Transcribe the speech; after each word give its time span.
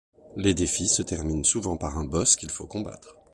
Les 0.35 0.55
défis 0.55 0.87
se 0.87 1.03
terminent 1.03 1.43
souvent 1.43 1.77
par 1.77 1.99
un 1.99 2.05
boss 2.05 2.35
qu'il 2.35 2.49
faut 2.49 2.65
combattre. 2.65 3.17